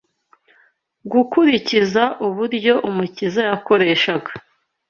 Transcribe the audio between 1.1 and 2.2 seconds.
Gukurikiza